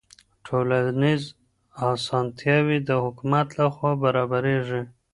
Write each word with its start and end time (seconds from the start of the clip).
ټولنیز 0.45 1.23
اسانتیاوې 1.91 2.77
د 2.89 2.91
حکومت 3.03 3.47
لخوا 3.59 3.91
برابریږي. 4.03 4.81